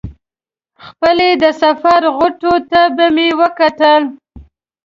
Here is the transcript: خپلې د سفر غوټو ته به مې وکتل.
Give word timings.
خپلې 0.87 1.29
د 1.43 1.45
سفر 1.61 2.01
غوټو 2.15 2.53
ته 2.71 2.81
به 2.95 3.05
مې 3.15 3.29
وکتل. 3.41 4.01